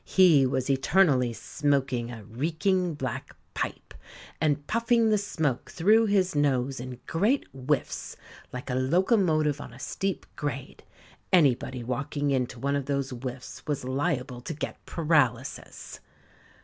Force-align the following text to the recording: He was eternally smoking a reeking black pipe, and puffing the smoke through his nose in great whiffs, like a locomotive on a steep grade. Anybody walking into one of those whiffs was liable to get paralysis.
He 0.03 0.47
was 0.47 0.67
eternally 0.67 1.31
smoking 1.31 2.09
a 2.09 2.23
reeking 2.23 2.95
black 2.95 3.35
pipe, 3.53 3.93
and 4.41 4.65
puffing 4.65 5.09
the 5.11 5.17
smoke 5.19 5.69
through 5.69 6.07
his 6.07 6.33
nose 6.35 6.79
in 6.79 6.99
great 7.05 7.45
whiffs, 7.53 8.17
like 8.51 8.71
a 8.71 8.73
locomotive 8.73 9.61
on 9.61 9.73
a 9.73 9.79
steep 9.79 10.25
grade. 10.35 10.83
Anybody 11.31 11.83
walking 11.83 12.31
into 12.31 12.57
one 12.59 12.75
of 12.75 12.87
those 12.87 13.11
whiffs 13.11 13.63
was 13.67 13.83
liable 13.85 14.41
to 14.41 14.55
get 14.55 14.83
paralysis. 14.87 15.99